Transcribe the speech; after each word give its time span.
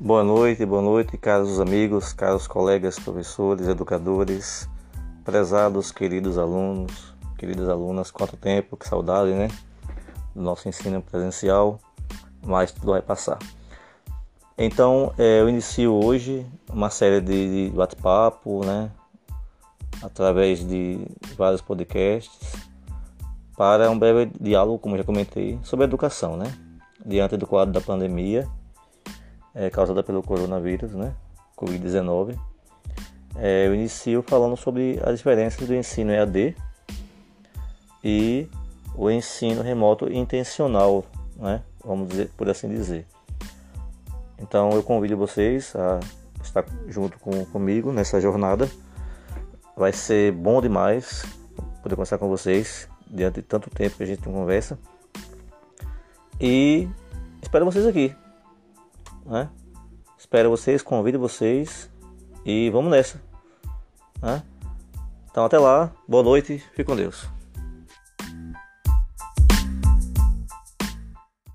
Boa 0.00 0.22
noite, 0.22 0.64
boa 0.64 0.80
noite, 0.80 1.18
caros 1.18 1.58
amigos, 1.58 2.12
caros 2.12 2.46
colegas, 2.46 3.00
professores, 3.00 3.66
educadores, 3.66 4.68
prezados, 5.24 5.90
queridos 5.90 6.38
alunos, 6.38 7.16
queridas 7.36 7.68
alunas. 7.68 8.08
Quanto 8.08 8.36
tempo, 8.36 8.76
que 8.76 8.86
saudade, 8.86 9.32
né? 9.32 9.48
Do 10.36 10.40
nosso 10.40 10.68
ensino 10.68 11.02
presencial, 11.02 11.80
mas 12.46 12.70
tudo 12.70 12.92
vai 12.92 13.02
passar. 13.02 13.40
Então, 14.56 15.12
é, 15.18 15.40
eu 15.40 15.48
inicio 15.48 15.92
hoje 15.92 16.46
uma 16.72 16.90
série 16.90 17.20
de, 17.20 17.68
de 17.68 17.76
bate-papo, 17.76 18.64
né? 18.64 18.92
Através 20.00 20.64
de 20.64 21.08
vários 21.36 21.60
podcasts, 21.60 22.52
para 23.56 23.90
um 23.90 23.98
breve 23.98 24.30
diálogo, 24.40 24.78
como 24.78 24.96
já 24.96 25.02
comentei, 25.02 25.58
sobre 25.64 25.86
educação, 25.86 26.36
né? 26.36 26.56
Diante 27.04 27.36
do 27.36 27.48
quadro 27.48 27.74
da 27.74 27.80
pandemia 27.80 28.48
é, 29.54 29.70
causada 29.70 30.02
pelo 30.02 30.22
coronavírus, 30.22 30.94
né? 30.94 31.14
Covid-19. 31.56 32.38
É, 33.36 33.66
eu 33.66 33.74
inicio 33.74 34.22
falando 34.22 34.56
sobre 34.56 35.00
as 35.04 35.18
diferenças 35.18 35.66
do 35.66 35.74
ensino 35.74 36.10
EAD 36.10 36.56
e 38.02 38.48
o 38.94 39.10
ensino 39.10 39.62
remoto 39.62 40.12
intencional, 40.12 41.04
né? 41.36 41.62
Vamos 41.84 42.08
dizer, 42.08 42.30
por 42.36 42.48
assim 42.48 42.68
dizer. 42.68 43.06
Então 44.38 44.70
eu 44.72 44.82
convido 44.82 45.16
vocês 45.16 45.74
a 45.74 46.00
estar 46.42 46.64
junto 46.86 47.18
com, 47.18 47.44
comigo 47.46 47.92
nessa 47.92 48.20
jornada. 48.20 48.68
Vai 49.76 49.92
ser 49.92 50.32
bom 50.32 50.60
demais 50.60 51.24
poder 51.82 51.94
conversar 51.94 52.18
com 52.18 52.28
vocês 52.28 52.88
diante 53.06 53.36
de 53.36 53.42
tanto 53.42 53.70
tempo 53.70 53.96
que 53.96 54.02
a 54.02 54.06
gente 54.06 54.26
não 54.26 54.32
conversa. 54.32 54.78
E 56.40 56.88
espero 57.42 57.64
vocês 57.64 57.86
aqui. 57.86 58.14
Né? 59.28 59.48
Espero 60.18 60.50
vocês, 60.50 60.82
convido 60.82 61.18
vocês 61.18 61.90
e 62.44 62.70
vamos 62.70 62.90
nessa. 62.90 63.20
Né? 64.22 64.42
Então 65.30 65.44
até 65.44 65.58
lá, 65.58 65.92
boa 66.08 66.22
noite, 66.22 66.58
fique 66.74 66.84
com 66.84 66.96
Deus. 66.96 67.37